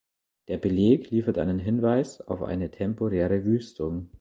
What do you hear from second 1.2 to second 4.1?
einen Hinweis auf eine temporäre Wüstung.